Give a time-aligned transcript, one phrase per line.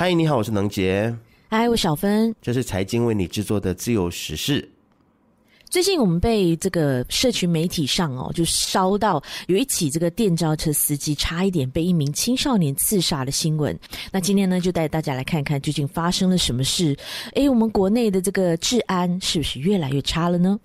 [0.00, 1.14] 嗨，你好，我是能杰。
[1.50, 2.34] 嗨，我小芬。
[2.40, 4.66] 这是财经为你制作的自由时事。
[5.68, 13.78] 最近我们被这个社群媒体上哦，就烧到有一起这个电召车司机差一点被一名青少年刺杀的新闻。
[14.10, 16.96] 那今天呢，就带大家来看看究竟发生了什么事。
[17.34, 20.58] 诶，我们国内的这个治安是不是越来越差了呢？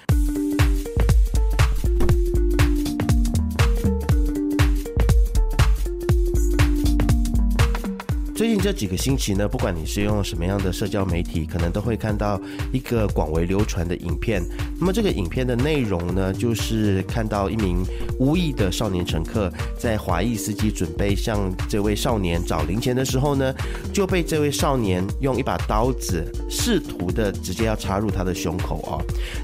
[8.35, 12.37] 最近这几个星期呢，不管你是用什么样的社交媒体，可能都会看到
[12.73, 14.43] 一个广为流传的影片。
[14.77, 17.81] 那么这个影片的内容呢，就是看到一名
[18.19, 23.55] 无意的少年乘客在华裔司机准备向这位少年找零钱的时候呢，
[23.93, 28.99] 就被这位少年用一把刀子试图的直接要插入他的胸口啊。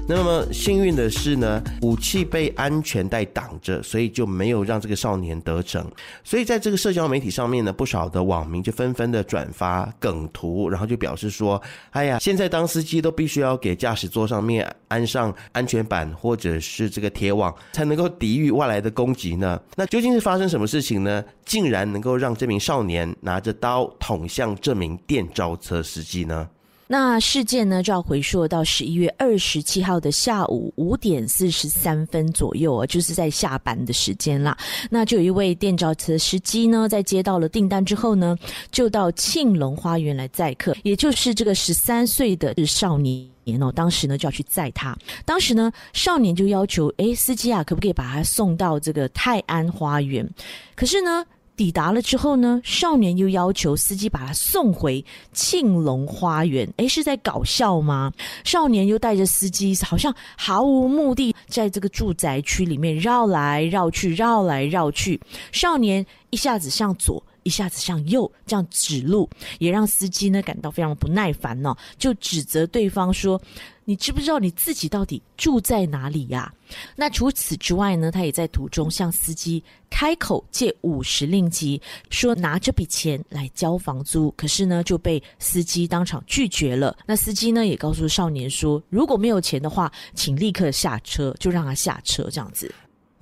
[0.06, 5.82] 那么幸运的是呢，武器被安全带挡着，所以就没有让这个少年得逞。
[6.22, 19.60] 所以在这个社交媒体上面呢，不少的网民就纷纷的转发梗图，然后就表示说：“哎呀，现在当司机都必须要给驾驶座上面安上安全板或者是这个铁网，才能够抵御外来的攻击呢。
[19.76, 21.24] 那究竟是发生什么事情呢？
[21.44, 26.48] 竟然能够让这名少年拿着刀捅向这名电召车司机呢？”
[26.92, 34.54] 那事件呢，就要回溯到十一月二十七号的下午五点四十三分左右啊，就是在下班的时间啦。
[34.90, 38.36] 那就有一位电召车司机呢，在接到了订单之后呢，
[38.70, 43.26] 就到庆隆花园来载客，也就是这个十三岁的少年
[43.62, 43.72] 哦。
[43.72, 44.94] 当时呢，就要去载他。
[45.24, 50.28] 当时呢，少年就要求，哎，司机啊，可不可以把他送到这个泰安花园？
[50.76, 51.24] 可是呢。
[51.62, 56.68] 抵达了之后呢，少年又要求司机把他送回庆隆花园。
[56.78, 58.12] 诶，是在搞笑吗？
[58.42, 65.20] 少年又带着司机，好像毫无目的，在这个住宅区里面绕来绕去，绕来绕去。
[65.52, 67.22] 少年一下子向左。
[67.42, 69.28] 一下子向右这样指路，
[69.58, 73.40] 也让司机呢感到非常不耐烦呢，就指责对方说
[73.84, 76.52] ：“你知不知道你自己到底住在哪里呀？”
[76.96, 81.80] 那除此之外呢，他也在途中向司机开口借五十令吉，
[82.10, 86.96] 说拿这笔钱来交房租，可是呢就被司机当场拒绝了。
[87.06, 92.72] 那司机呢也告诉少年说：“如果没有钱的话，请立刻下车，就让他下车这样子。”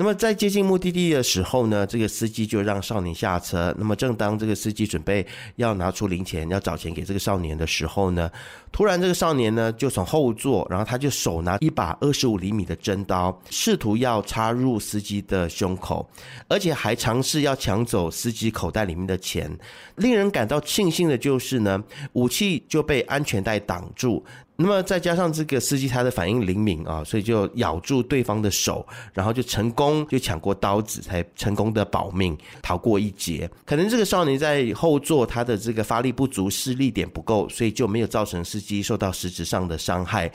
[0.00, 3.74] 那么在接近目的地的时候呢，这个司机就让少年下车。
[3.76, 8.30] 那么正当这个司机准备要拿出零钱要找钱给这个少年的时候呢，
[8.72, 16.08] 突然这个少年呢就从后座，然后他就手拿一把二十五厘米的真刀，试图要插入司机的胸口，
[16.48, 19.54] 而且还尝试要抢走司机口袋里面的钱。
[19.96, 21.84] 令人感到庆幸的就是呢，
[22.14, 24.24] 武器就被安全带挡住。
[24.62, 33.50] 那么再加上这个司机他的反应灵敏啊，所以就咬住对方的手，然后就成功就抢过刀子，才成功的保命逃过一劫。
[33.64, 40.30] 可能这个少年在后座他的这个发力不足，施力点不够，所以就没有造成司机受到实质上的伤害。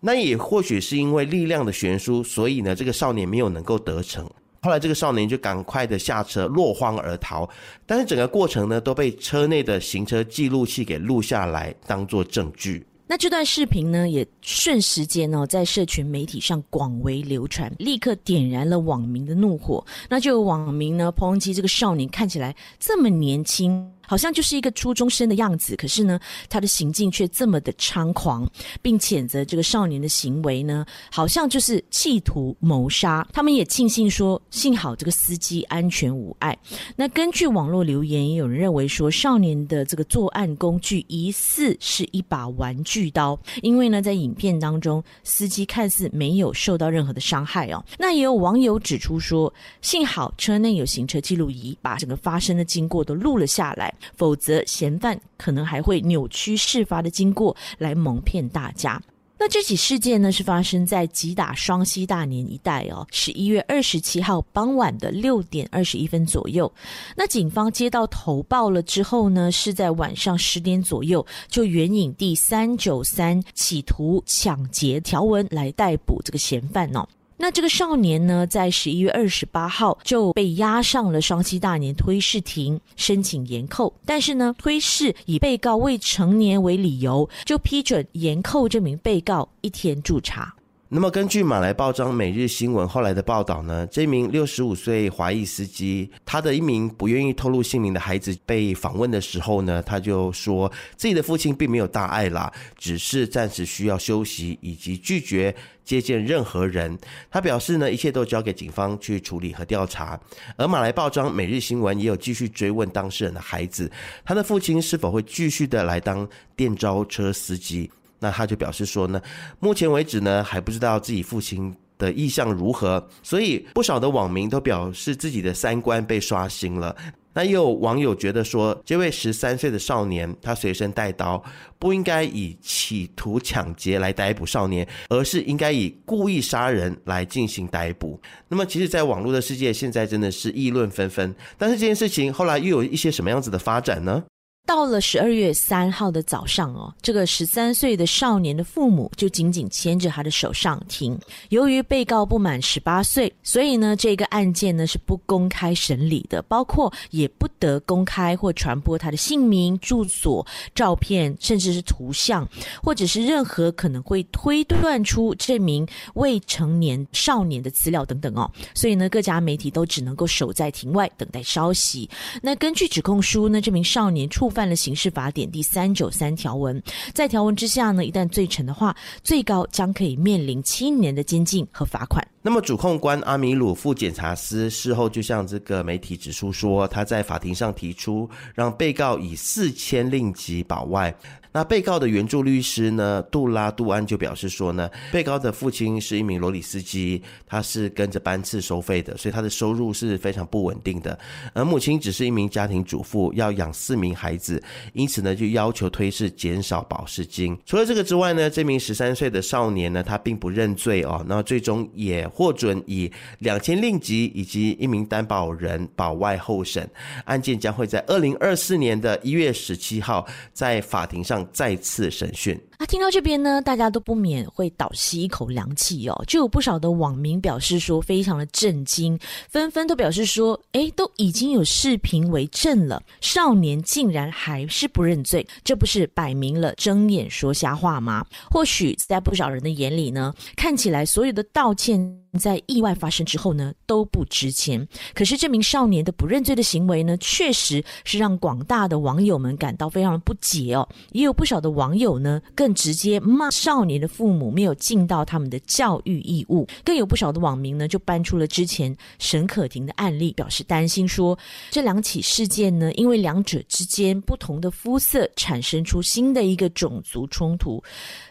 [0.00, 4.26] 那也或许是因为力量的悬殊，所以呢这个少年没有能够得逞。
[4.62, 7.46] 后来这个少年就赶快的下车落荒而逃，
[7.84, 12.86] 但是整个过程呢都被车内的行车记录器给录下来，当做证据。
[13.08, 19.84] 那这段视频呢，也瞬时间哦，在社群媒体上广为流传，立刻点燃了网民的怒火。
[20.08, 23.92] 那就有网民呢抨击这个少年看起来这么年轻。
[24.06, 26.18] 好像就是一个初中生的样子，可是呢，
[26.48, 28.48] 他的行径却这么的猖狂，
[28.80, 33.26] 并谴责这个少年的行为呢，好像就是企图谋杀。
[33.32, 36.56] 他们也庆幸说，幸好这个司机安全无碍。
[36.94, 47.84] 那根据网络留言，也有人认为说，少年的这个作案工具疑似是一把玩具刀，因为呢，在影片当中，司机看似没有受到任何的伤害哦。
[47.98, 53.92] 那也有网友指出说，幸好车内有行车记录仪，把整个发生的经过都录了下来。
[54.16, 59.00] 否则，嫌犯可能还会扭曲事发的经过来蒙骗大家。
[59.38, 66.72] 那这起事件呢，是发生在吉打双溪大年一带哦，十一月二十七号傍晚的六点二十一分左右。
[67.14, 77.06] 那警方接到投报了之后呢，是在晚上十点左右就援引第三九三企图抢劫条文来逮捕这个嫌犯哦。
[77.38, 83.94] 那这个少年呢，在十一月二十八号就被押上了双溪大年推事庭，申请延扣。
[84.06, 90.55] 但是呢，推事以被告未成年为理由，就批准延扣这名被告一天驻查。
[90.88, 105.52] 那么，根据马来报章《每日新闻》后来的报道呢，这名六十五岁华裔司机，他的一名不愿意透露姓名的孩子被访问的时候呢，他就说自己的父亲并没有大碍啦，只是暂时需要休息，以及拒绝
[105.84, 106.96] 接见任何人。
[107.32, 110.18] 他表示呢，一切都交给警方去处理和调查。
[110.56, 113.90] 而马来报章《每日新闻》也有继续追问当事人的孩子，
[114.24, 117.90] 他的父亲是否会继续的来当电召车司机。
[118.18, 119.20] 那他就表示说呢，
[119.60, 126.94] 目前为止呢还不知道自己父亲的意向如何，所以不少的网民都表示自己的三观被刷新了。
[127.32, 131.42] 那也有网友觉得说，这位十三岁的少年他随身带刀，
[131.78, 138.18] 不应该以企图抢劫来逮捕少年，而是应该以故意杀人来进行逮捕。
[138.48, 141.34] 那么，其实，在网络的世界，现在真的是议论纷纷。
[141.58, 144.24] 但是这件事情后来又有一些什么样子的发展呢？
[144.66, 151.16] 到了十二月三号的早上哦，这个十三岁的少年的父母就紧紧牵着他的手上庭。
[151.50, 162.46] 由于被告不满十八岁，所以呢，这个案件呢是不公开审理的，包括也不得公开或传播他的姓名、住所、照片，甚至是图像，
[162.82, 168.50] 或者是任何可能会推断出这名未成年少年的资料等等哦。
[168.74, 172.10] 所以呢，各家媒体都只能够守在庭外等待消息。
[172.42, 176.82] 那根据指控书呢，这名少年触犯了刑事法典第三九三条文，
[177.12, 182.26] 在条文之下呢，一旦罪成的话，最高将可以面临七年的监禁和罚款。
[182.40, 191.14] 那么，主控官阿米鲁副检察司事后就向这个媒体指出说，他在法庭上提出让被告以四千令吉保外。
[191.56, 201.18] 那被告的援助律师呢，杜拉杜安就表示说呢，被告的父亲是一名罗里司机，他是跟着班次收费的，所以他的收入是非常不稳定的。
[201.54, 204.62] 而母亲只是一名家庭主妇，要养四名孩子，
[204.92, 207.56] 因此呢，就要求推事减少保释金。
[207.64, 216.86] 除了这个之外呢，这名十三岁的少年呢，他并不认罪哦，那最终也获准以两千令吉以及一名担保人保外候审。
[217.24, 221.45] 案件将会在二零二四年的一月十七号在法庭上。
[221.52, 222.58] 再次审讯。
[222.78, 226.24] 啊听到这边呢，大家都不免会倒吸一口凉气哦。
[226.26, 238.26] 就有不少的网民表示说，非常的震惊，纷纷都表示说，哎，都已经有视频为证了，少年竟然还是不认罪，这不是摆明了睁眼说瞎话吗？
[238.50, 241.98] 或许在不少人的眼里呢，看起来所有的道歉
[242.38, 244.86] 在意外发生之后呢都不值钱。
[245.12, 250.88] 可是这名少年的不认罪的行为呢，确实是让广大的网友们感到非常不解哦。
[251.10, 252.76] 也有不少的网友呢，更。
[252.76, 261.36] 直接骂少年的父母没有尽到他们的教育义务，更有不少的网民呢就搬出了之前沈可婷的案例，表示担心说
[261.70, 267.82] 这两起事件呢，因为两者之间不同的肤色产生出新的一个种族冲突，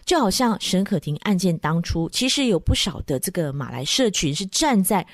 [0.05, 5.05] 就好像沈可婷案件当初，其实有不少的这个马来社群是站在。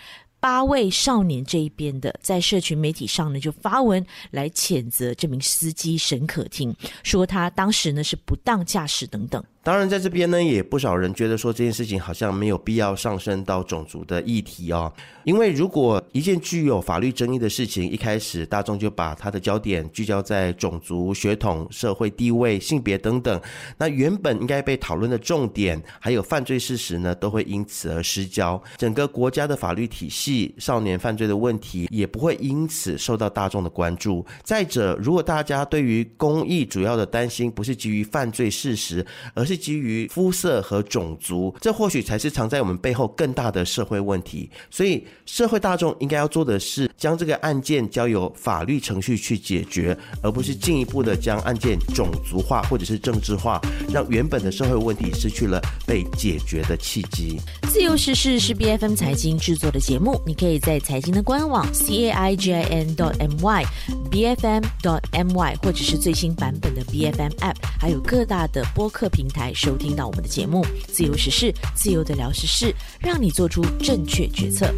[0.41, 9.45] 八位少年这一边的，在社群媒体上呢，就发文来谴责这名司机沈可婷，说他当时呢是不当驾驶等等。
[9.63, 14.91] 当然，在这边呢，也不少人觉得说这件事情好像没有必要上升到种族的议题哦。
[15.23, 23.39] 因为如果一件具有法律争议的事情，一开始大众就把它的焦点聚焦在种族、血统、社会地位、性别等等，
[23.77, 28.59] 那原本应该被讨论的重点，还有犯罪事实呢，都会因此而失焦。
[28.77, 34.25] 整个国家的法律体系、少年犯罪的问题，也不会因此受到大众的关注。
[34.43, 39.05] 再者，如果大家对于公益主要的担心不是基于犯罪事实，
[39.35, 44.49] 而是基于肤色和种族，这或许才是藏在我们背后更大的社会问题。
[44.69, 53.59] 所以，社会大众应该要做的是，将这个案件交由法律程序去解决，而不是进一步的将案件种族化或者是政治化，
[53.91, 57.37] 让原本的社会问题失去了被解决的契机。
[57.69, 63.65] 自由时事是 B F M 财经制作的节目，你可以在财经的官网 c a i g i n dot m y
[64.09, 69.40] b f m dot m y 或者是最新版本的 B F M App，还有各大的播客平台。
[69.41, 74.71] 来收听到我们的节目，自由时事，自由的聊时事，让你做出正确决策。